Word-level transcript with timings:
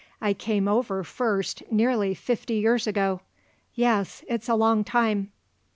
I 0.19 0.33
came 0.33 0.67
over 0.67 1.03
first 1.03 1.61
nearly 1.71 2.15
fifty 2.15 2.55
years 2.55 2.87
ago. 2.87 3.21
Yes; 3.75 4.25
it's 4.27 4.49
a 4.49 4.55
long 4.55 4.83
time." 4.83 5.31